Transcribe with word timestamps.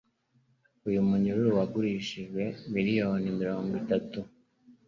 uyu 0.87 1.01
munyururu 1.07 1.51
wagurishije 1.59 2.43
miliyari 2.73 3.27
miringo 3.39 3.73
itatu 3.83 4.19